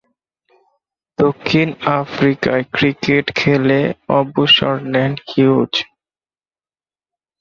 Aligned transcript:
দক্ষিণ 1.19 1.67
আফ্রিকায় 1.99 2.63
ক্রিকেট 2.75 3.25
খেলে 3.35 3.79
অবসর 4.19 4.75
নেন 4.93 5.11
হিউজ। 5.29 5.73